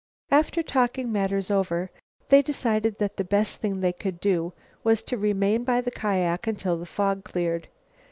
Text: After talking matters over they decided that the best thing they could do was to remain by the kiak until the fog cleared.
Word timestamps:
After 0.31 0.63
talking 0.63 1.11
matters 1.11 1.51
over 1.51 1.91
they 2.29 2.41
decided 2.41 2.97
that 2.97 3.17
the 3.17 3.23
best 3.23 3.61
thing 3.61 3.81
they 3.81 3.93
could 3.93 4.19
do 4.19 4.51
was 4.83 5.03
to 5.03 5.15
remain 5.15 5.63
by 5.63 5.79
the 5.79 5.91
kiak 5.91 6.47
until 6.47 6.79
the 6.79 6.87
fog 6.87 7.23
cleared. 7.23 7.67